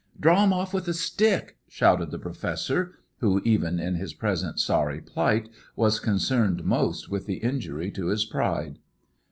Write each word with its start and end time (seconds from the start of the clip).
"Draw 0.19 0.43
him 0.45 0.51
off 0.51 0.73
with 0.73 0.87
a 0.87 0.95
stick!" 0.95 1.59
shouted 1.67 2.09
the 2.09 2.17
Professor; 2.17 2.95
who, 3.19 3.39
even 3.45 3.79
in 3.79 3.93
his 3.93 4.15
present 4.15 4.59
sorry 4.59 4.99
plight, 4.99 5.47
was 5.75 5.99
concerned 5.99 6.63
most 6.63 7.07
with 7.11 7.27
the 7.27 7.37
injury 7.37 7.91
to 7.91 8.07
his 8.07 8.25
pride. 8.25 8.79